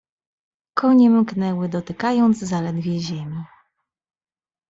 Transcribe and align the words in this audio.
"Konie 0.73 1.09
mknęły, 1.09 1.69
dotykając 1.69 2.37
zaledwie 2.39 2.99
ziemi." 2.99 3.43